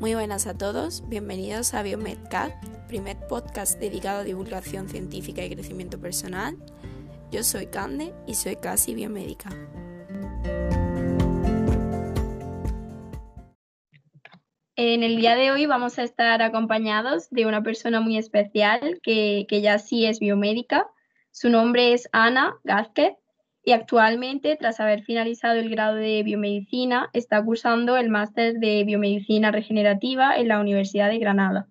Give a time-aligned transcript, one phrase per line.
[0.00, 2.52] Muy buenas a todos, bienvenidos a BioMedCat,
[2.86, 6.56] primer podcast dedicado a divulgación científica y crecimiento personal.
[7.32, 9.50] Yo soy Cande y soy casi biomédica.
[14.76, 19.46] En el día de hoy vamos a estar acompañados de una persona muy especial que,
[19.48, 20.86] que ya sí es biomédica.
[21.32, 23.16] Su nombre es Ana Gázquez
[23.64, 29.50] y actualmente, tras haber finalizado el grado de biomedicina, está cursando el máster de biomedicina
[29.50, 31.66] regenerativa en la Universidad de Granada.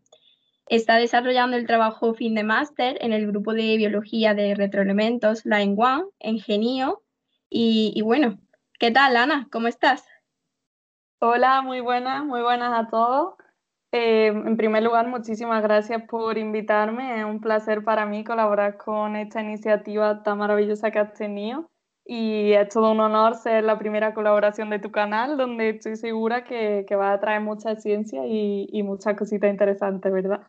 [0.68, 5.76] Está desarrollando el trabajo fin de máster en el grupo de biología de retroelementos Line
[5.78, 7.04] One en Genio.
[7.50, 8.38] Y, bueno,
[8.78, 9.48] ¿qué tal, Ana?
[9.52, 10.06] ¿Cómo estás?
[11.20, 13.36] Hola, muy buenas, muy buenas a todos.
[13.94, 17.22] Eh, en primer lugar, muchísimas gracias por invitarme.
[17.22, 21.72] Es un placer para mí colaborar con esta iniciativa tan maravillosa que has tenido
[22.08, 26.46] y es todo un honor ser la primera colaboración de tu canal, donde estoy segura
[26.46, 30.48] que, que va a traer mucha ciencia y, y muchas cositas interesantes, ¿verdad?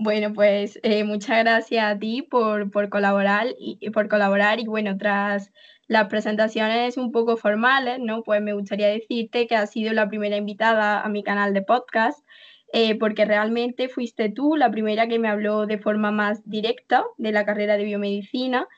[0.00, 4.96] Bueno, pues eh, muchas gracias a ti por, por, colaborar y, por colaborar y bueno,
[4.96, 5.50] tras
[5.88, 8.22] las presentaciones un poco formales, ¿no?
[8.22, 12.24] Pues me gustaría decirte que has sido la primera invitada a mi canal de podcast,
[12.72, 17.32] eh, porque realmente fuiste tú la primera que me habló de forma más directa de
[17.32, 18.68] la carrera de biomedicina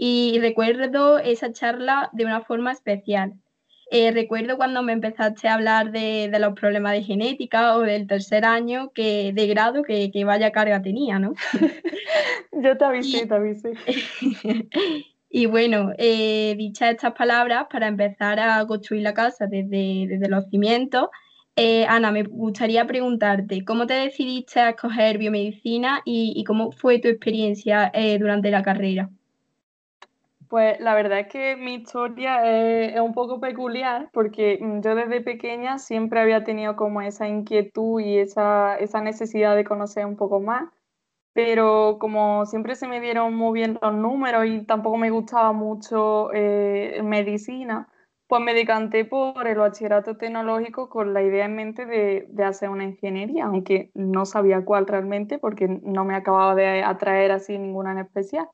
[0.00, 3.34] y recuerdo esa charla de una forma especial.
[3.90, 8.06] Eh, recuerdo cuando me empezaste a hablar de, de, los problemas de genética o del
[8.06, 11.34] tercer año que, de grado que, que vaya carga tenía, ¿no?
[12.52, 13.72] Yo te avisé, y, te avisé.
[15.30, 20.44] y bueno, eh, dichas estas palabras, para empezar a construir la casa desde, desde los
[20.48, 21.08] cimientos,
[21.56, 27.00] eh, Ana, me gustaría preguntarte, ¿cómo te decidiste a escoger biomedicina y, y cómo fue
[27.00, 27.90] tu experiencia
[28.20, 29.10] durante la carrera?
[30.48, 32.40] Pues la verdad es que mi historia
[32.90, 38.00] es, un poco peculiar porque mm, yo desde pequeña siempre había tenido como esa inquietud
[38.00, 40.70] y esa, esa necesidad de conocer un poco más,
[41.34, 46.32] pero como siempre se me dieron muy bien los números y tampoco me gustaba mucho
[46.34, 47.88] eh, medicina,
[48.26, 52.70] pues me decanté por el bachillerato tecnológico con la idea en mente de, de hacer
[52.70, 57.92] una ingeniería, aunque no sabía cuál realmente porque no me acababa de atraer así ninguna
[57.92, 58.48] en especial.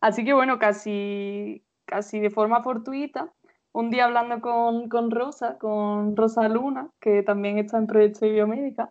[0.00, 3.32] Así que bueno, casi, casi de forma fortuita,
[3.72, 8.32] un día hablando con, con, Rosa, con Rosa Luna, que también está en proyecto de
[8.32, 8.90] biomédica,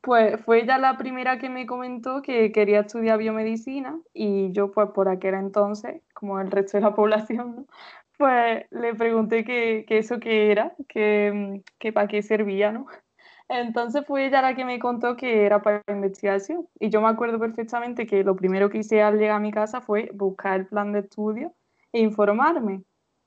[0.00, 4.90] pues fue ella la primera que me comentó que quería estudiar biomedicina y yo pues
[4.90, 7.66] por aquel entonces, como el resto de la población,
[8.18, 12.86] pues le pregunté que eso qué era, que, que para qué servía, ¿no?
[13.48, 16.68] Entonces fue ella la que me contó que era para investigación.
[16.80, 19.80] Y yo me acuerdo perfectamente que lo primero que hice al llegar a mi casa
[19.80, 21.54] fue buscar el plan de estudio
[21.92, 22.82] e informarme.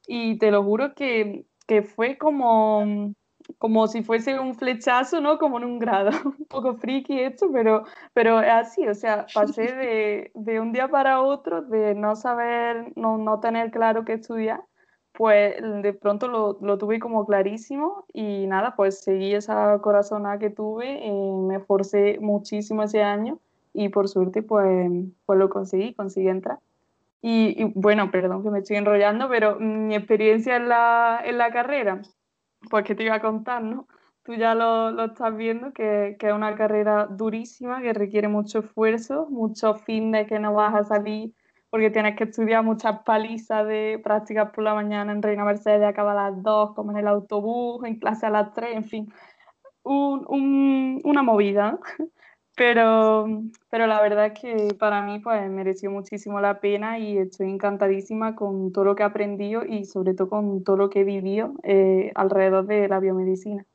[0.07, 3.13] Y te lo juro que, que fue como,
[3.57, 5.37] como si fuese un flechazo, ¿no?
[5.37, 6.11] Como en un grado.
[6.25, 8.87] un poco friki esto, pero, pero es así.
[8.87, 13.71] O sea, pasé de, de un día para otro, de no saber, no, no tener
[13.71, 14.63] claro qué estudiar,
[15.19, 20.49] pues de pronto lo, lo, tuve como clarísimo y nada, pues seguí esa corazonada que
[20.49, 23.37] tuve, eh, me esforcé muchísimo ese año
[23.73, 24.89] y por suerte pues,
[25.25, 26.59] pues lo conseguí, conseguí entrar.
[27.21, 32.01] Y, bueno, perdón que me estoy enrollando, pero mi experiencia en la, en la carrera,
[32.69, 33.89] pues que te iba a contar, ¿no?
[34.23, 38.59] Tú ya lo, lo estás viendo, que, que, es una carrera durísima, que requiere mucho
[38.59, 41.33] esfuerzo, mucho fin de que no vas a salir
[41.69, 46.11] porque tienes que estudiar muchas palizas de prácticas por la mañana en Reina Mercedes, acaba
[46.13, 49.13] a las 2, como en el autobús, en clase a las 3, en fin,
[49.83, 51.79] un, un, una movida.
[52.55, 53.25] Pero,
[53.69, 58.35] pero la verdad es que para mí pues mereció muchísimo la pena y estoy encantadísima
[58.35, 61.53] con todo lo que he aprendido y sobre todo con todo lo que he vivido
[61.63, 63.65] eh, alrededor de la biomedicina.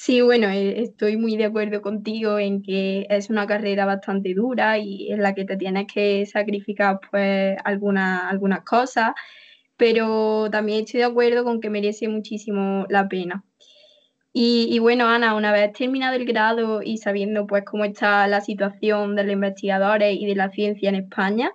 [0.00, 4.78] Sí, bueno, eh, estoy muy de acuerdo contigo en que es una carrera bastante dura
[4.78, 9.10] y en la que te tienes que sacrificar pues algunas algunas cosas,
[9.76, 13.44] pero también estoy de acuerdo con que merece muchísimo la pena.
[14.32, 18.40] Y, y, bueno, Ana, una vez terminado el grado y sabiendo pues cómo está la
[18.42, 21.52] situación de los investigadores y de la ciencia en España,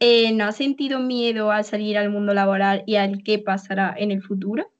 [0.00, 4.12] eh, ¿no has sentido miedo al salir al mundo laboral y al qué pasará en
[4.12, 4.71] el futuro?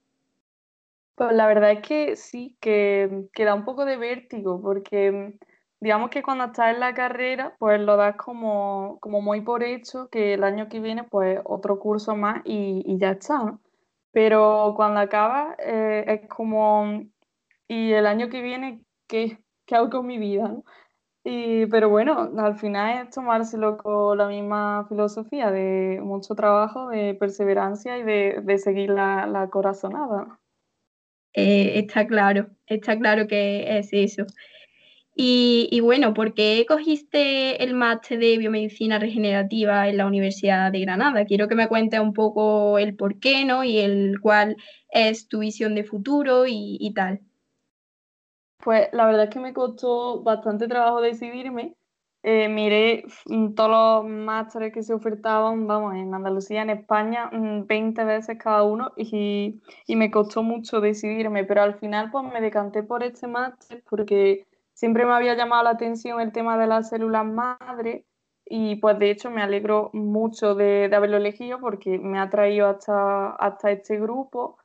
[1.15, 5.35] Pues la verdad es que sí, que, que, da un poco de vértigo, porque
[5.81, 10.09] digamos que cuando estás en la carrera, pues lo das como, como muy por hecho,
[10.11, 13.61] que el año que viene, pues otro curso más y, y ya está, ¿no?
[14.13, 17.03] Pero cuando acabas, eh, es como,
[17.69, 20.49] ¿y el año que viene qué, qué hago con mi vida?
[20.49, 20.65] ¿no?
[21.25, 27.15] Y, pero bueno, al final es tomárselo con la misma filosofía de mucho trabajo, de
[27.15, 30.41] perseverancia y de, de seguir la, la corazonada.
[31.35, 34.27] Eh, está claro, está claro que es eso.
[35.15, 41.27] Y, bueno, ¿por qué cogiste el máster de biomedicina regenerativa en la Universidad de Granada?
[41.27, 43.63] Quiero que me cuentes un poco el por qué, ¿no?
[43.63, 44.57] Y el cuál
[44.91, 47.21] es tu visión de futuro y, tal.
[48.59, 51.75] Pues la verdad es que me costó bastante trabajo decidirme.
[52.23, 53.71] Eh, miré mm, todos
[54.05, 58.93] los másteres que se ofertaban, vamos, en Andalucía, en España, 20 mm, veces cada uno
[58.97, 63.83] y, y me costó mucho decidirme, pero al final pues me decanté por este máster
[63.89, 64.47] porque
[64.83, 68.05] Siempre me había llamado la atención el tema de las células madre
[68.45, 73.31] y pues de hecho me alegro mucho de, haberlo elegido porque me ha traído hasta,
[73.31, 74.59] hasta este grupo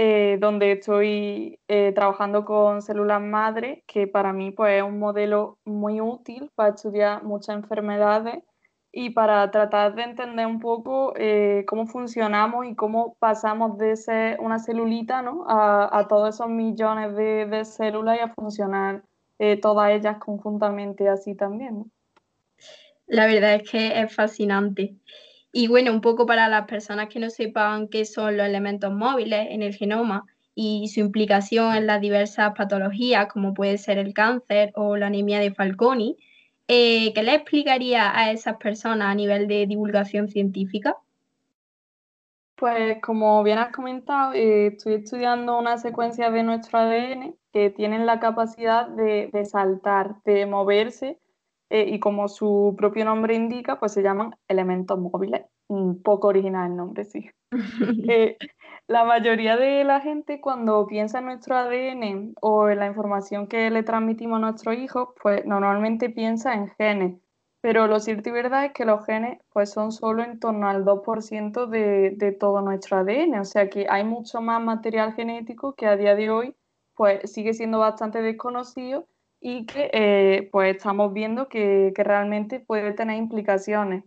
[0.00, 5.58] eh, donde estoy eh, trabajando con células madre, que para mí pues, es un modelo
[5.64, 8.44] muy útil para estudiar muchas enfermedades
[8.92, 14.38] y para tratar de entender un poco eh, cómo funcionamos y cómo pasamos de ser
[14.38, 15.44] una celulita ¿no?
[15.48, 19.02] a, todos esos millones de, células y a funcionar
[19.60, 21.90] todas ellas conjuntamente así también.
[23.08, 24.94] La verdad es que es fascinante.
[25.52, 29.48] Y bueno, un poco para las personas que no sepan qué son los elementos móviles
[29.50, 30.24] en el genoma
[30.54, 35.38] y su implicación en las diversas patologías, como puede ser el cáncer o la anemia
[35.38, 36.16] de Falconi,
[36.66, 40.96] eh, ¿qué le explicaría a esas personas a nivel de divulgación científica?
[42.56, 48.04] Pues como bien has comentado, eh, estoy estudiando una secuencia de nuestro ADN que tienen
[48.04, 51.18] la capacidad de, saltar, de moverse
[51.70, 55.46] eh, y como su propio nombre indica, pues se llaman elementos móviles.
[55.68, 57.30] Un poco original el nombre, sí.
[58.10, 58.36] Eh,
[58.86, 63.70] la mayoría de la gente cuando piensa en nuestro ADN o en la información que
[63.70, 67.18] le transmitimos a nuestros hijos, pues normalmente piensa en genes
[67.60, 70.84] pero lo cierto y verdad es que los genes pues, son solo en torno al
[70.84, 75.86] 2% de, de todo nuestro ADN, o sea que hay mucho más material genético que
[75.86, 76.56] a día de hoy
[76.94, 79.06] pues, sigue siendo bastante desconocido
[79.40, 84.04] y que eh, pues, estamos viendo que, que, realmente puede tener implicaciones.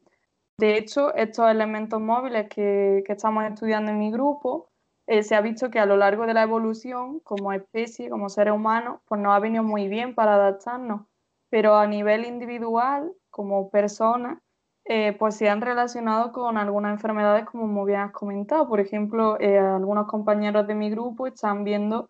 [0.58, 4.72] De hecho, estos elementos móviles que, que estamos estudiando en mi grupo,
[5.08, 8.54] eh, se ha visto que a lo largo de la evolución, como especie, como seres
[8.54, 11.02] humanos, pues nos ha venido muy bien para adaptarnos,
[11.50, 14.40] pero a nivel individual como personas,
[14.86, 18.68] eh, pues se han relacionado con algunas enfermedades como me habías comentado.
[18.68, 22.10] Por ejemplo, eh, algunos compañeros de mi grupo están viendo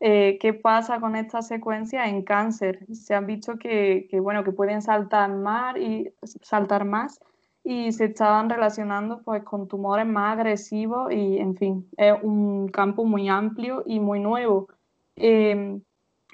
[0.00, 2.86] eh, qué pasa con esta secuencia en cáncer.
[2.92, 6.12] Se han visto que, bueno, que pueden saltar más y
[6.42, 7.20] saltar más
[7.64, 13.04] y se estaban relacionando pues con tumores más agresivos y en fin, es un campo
[13.04, 14.68] muy amplio y muy nuevo.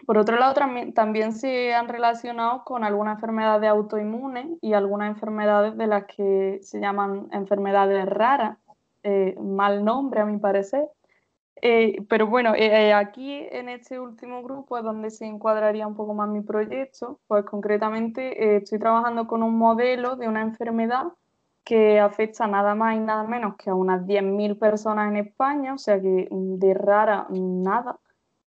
[0.06, 0.54] Por otro lado,
[0.94, 6.80] también, se han relacionado con algunas enfermedades autoinmunes y algunas enfermedades de las que se
[6.80, 8.58] llaman enfermedades raras,
[9.04, 10.88] eh, mal nombre a mi parecer.
[11.64, 16.12] Eh, pero bueno, eh, aquí en este último grupo es donde se encuadraría un poco
[16.12, 21.04] más mi proyecto, pues concretamente estoy trabajando con un modelo de una enfermedad
[21.64, 25.78] que afecta nada más y nada menos que a unas 10.000 personas en España, o
[25.78, 28.00] sea que de rara nada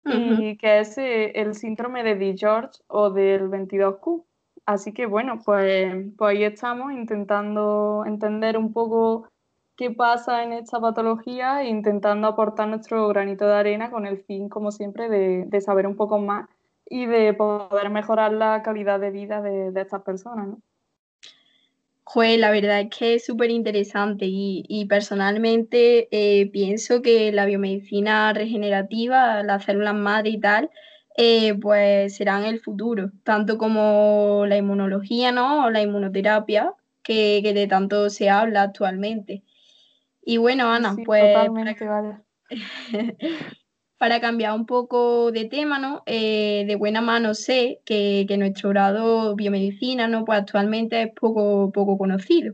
[0.03, 2.35] y que es eh, el síndrome de D.
[2.37, 4.23] George o del 22Q.
[4.65, 9.27] Así que bueno, pues, pues ahí estamos intentando entender un poco
[9.75, 14.71] qué pasa en esta patología intentando aportar nuestro granito de arena con el fin, como
[14.71, 16.47] siempre, de, de saber un poco más
[16.89, 20.47] y de poder mejorar la calidad de vida de, de estas personas.
[20.47, 20.61] ¿no?
[22.07, 28.31] Joder, la verdad es que es súper interesante y, personalmente eh, pienso que la biomedicina
[28.31, 30.69] regenerativa, las células madre y tal,
[31.17, 35.65] eh, pues serán el futuro, tanto como la inmunología, ¿no?
[35.65, 39.43] O la inmunoterapia, que, de tanto se habla actualmente.
[40.25, 41.33] Y bueno, Ana, pues...
[41.33, 42.17] Totalmente, vale.
[43.97, 46.03] para cambiar un poco de tema, ¿no?
[46.05, 50.25] Eh, de buena mano sé que, nuestro grado biomedicina, ¿no?
[50.25, 52.53] Pues actualmente es poco, poco conocido.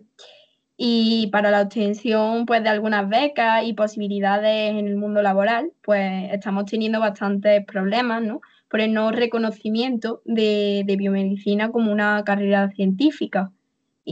[0.78, 6.32] Y para la obtención pues, de algunas becas y posibilidades en el mundo laboral, pues
[6.32, 8.42] estamos teniendo bastantes problemas, ¿no?
[8.70, 13.52] Por el no reconocimiento de, biomedicina como una carrera científica.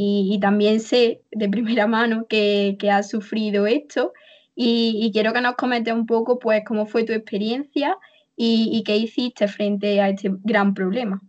[0.02, 4.14] Y, también sé de primera mano que, que has sufrido esto
[4.56, 7.98] y, quiero que nos comentes un poco, pues, cómo fue tu experiencia
[8.36, 11.22] y, qué hiciste frente a este gran problema.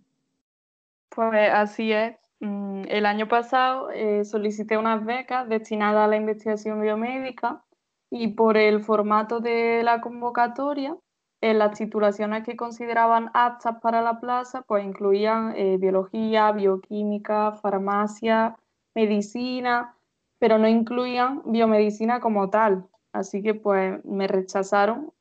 [1.08, 2.16] Pues así es.
[2.40, 7.62] Mm, el año pasado eh, solicité unas becas destinadas a la investigación biomédica
[8.10, 10.96] y por el formato de la convocatoria,
[11.40, 18.56] en las titulaciones que consideraban aptas para la plaza, pues incluían eh, biología, bioquímica, farmacia,
[18.94, 19.96] medicina,
[20.38, 22.86] pero no incluían biomedicina como tal.
[23.12, 25.12] Así que pues me rechazaron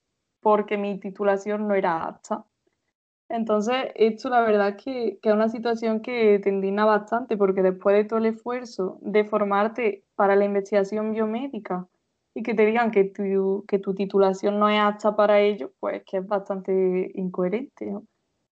[0.41, 2.45] porque mi titulación no era apta.
[3.29, 7.95] Entonces, esto la verdad es que, es una situación que te indigna bastante, porque después
[7.95, 11.87] de todo el esfuerzo de formarte para la investigación biomédica
[12.33, 16.03] y que te digan que tu, que tu titulación no es apta para ello, pues
[16.05, 17.93] que es bastante incoherente.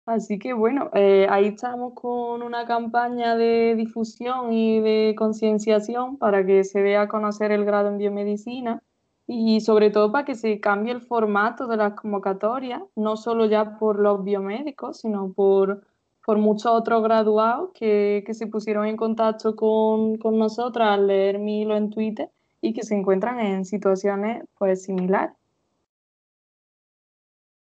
[0.05, 6.45] Así que bueno, eh, ahí estamos con una campaña de difusión y de concienciación para
[6.45, 8.81] que se dé a conocer el grado en biomedicina
[9.27, 13.77] y sobre todo para que se cambie el formato de las convocatorias, no solo ya
[13.77, 15.85] por los biomédicos, sino por,
[16.25, 21.39] por muchos otros graduados que, que se pusieron en contacto con, con nosotras al leer
[21.39, 25.35] mi hilo en Twitter y que se encuentran en situaciones pues similares.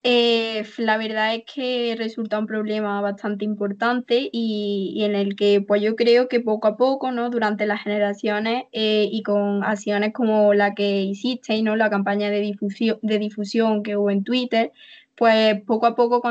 [0.08, 5.82] Eh, la verdad es que resulta un problema bastante importante y, en el que pues
[5.82, 7.28] yo creo que poco a poco, ¿no?
[7.28, 11.74] Durante las generaciones eh, y con acciones como la que hiciste, ¿no?
[11.74, 14.70] La campaña de difusión, de difusión que hubo en Twitter,
[15.16, 16.22] pues poco a poco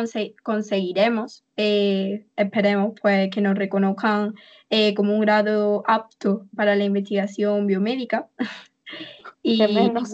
[0.44, 4.36] conseguiremos, eh, esperemos pues que nos reconozcan
[4.96, 8.28] como un grado apto para la investigación biomédica.
[9.44, 10.14] y, menos.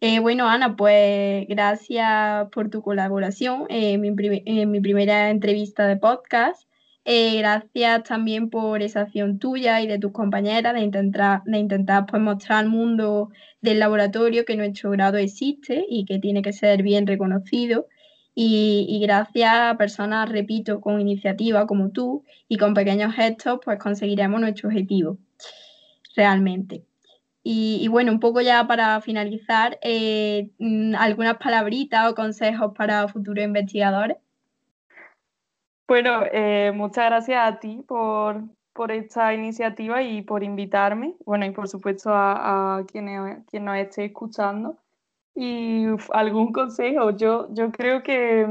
[0.00, 4.12] Eh, bueno, Ana, pues gracias por tu colaboración en mi,
[4.80, 6.68] primera entrevista de podcast.
[7.08, 12.04] Eh, gracias también por esa acción tuya y de tus compañeras de intentar, de intentar
[12.06, 16.82] pues, mostrar al mundo del laboratorio que nuestro grado existe y que tiene que ser
[16.82, 17.86] bien reconocido.
[18.34, 23.78] Y, y, gracias a personas, repito, con iniciativa como tú y con pequeños gestos, pues
[23.78, 25.18] conseguiremos nuestro objetivo
[26.16, 26.84] realmente.
[27.48, 33.44] Y, bueno, un poco ya para finalizar, eh, mm, algunas palabritas o consejos para futuros
[33.44, 34.16] investigadores.
[35.88, 38.42] Bueno, eh, muchas gracias a ti por,
[38.90, 41.16] esta iniciativa y por invitarme.
[41.24, 44.78] Bueno, y por supuesto a, quienes, quien nos esté escuchando.
[45.34, 48.46] Y algún consejo, yo, yo creo que,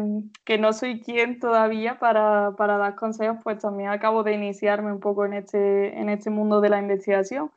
[0.59, 5.33] no soy quien todavía para, dar consejos, pues también acabo de iniciarme un poco en
[5.33, 7.51] este, en este mundo de la investigación.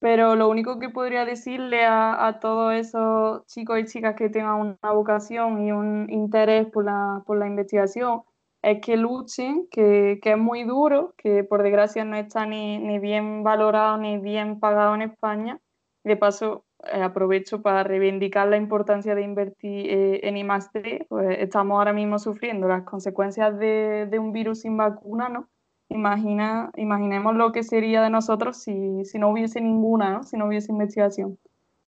[0.00, 4.92] Pero lo único que podría decirle a, todos esos chicos y chicas que tengan una
[4.92, 8.22] vocación y un interés por la, por la investigación
[8.62, 12.98] es que luchen, que, que, es muy duro, que por desgracia no está ni, ni
[12.98, 15.60] bien valorado ni bien pagado en España.
[16.04, 21.06] De paso, eh, aprovecho para reivindicar la importancia de invertir eh, en I+.D.
[21.08, 25.48] Pues estamos ahora mismo sufriendo las consecuencias de, de un virus sin vacuna, ¿no?
[25.90, 30.22] Imagina, imaginemos lo que sería de nosotros si, si no hubiese ninguna, ¿no?
[30.22, 31.36] si no hubiese investigación.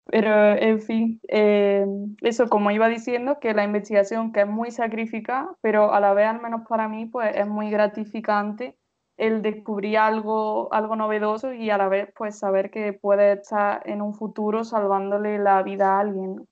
[0.05, 1.85] Pero, en fin, eh,
[2.21, 6.27] eso como iba diciendo, que la investigación que es muy sacrificada, pero a la vez,
[6.27, 8.75] al menos para mí, pues es muy gratificante
[9.17, 14.01] el descubrir algo, algo novedoso y a la vez pues saber que puede estar en
[14.01, 16.47] un futuro salvándole la vida a alguien.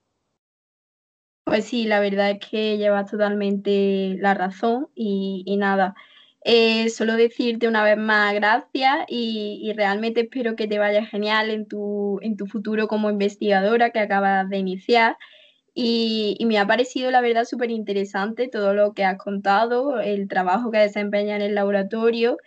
[1.44, 5.94] Pues sí, la verdad es que llevas totalmente la razón y, y nada.
[6.50, 11.68] Eh, solo decirte una vez más gracias y, realmente espero que te vaya genial en
[11.68, 15.18] tu, en tu futuro como investigadora que acabas de iniciar.
[15.74, 20.70] Y, me ha parecido, la verdad, súper interesante todo lo que has contado, el trabajo
[20.70, 22.38] que desempeña en el laboratorio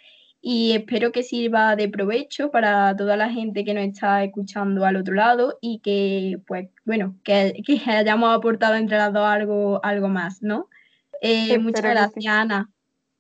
[0.41, 4.96] y espero que sirva de provecho para toda la gente que nos está escuchando al
[4.96, 7.53] otro lado y que, pues, bueno, que,
[7.86, 10.70] hayamos aportado entre las dos algo, algo más, ¿no?
[11.22, 12.67] Eh, muchas gracias, Ana.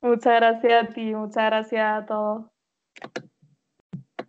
[0.03, 2.45] Muchas gracias a ti, muchas gracias a todos.